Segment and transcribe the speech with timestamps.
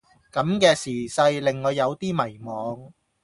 [0.31, 2.91] 咁嘅時勢令我有啲迷惘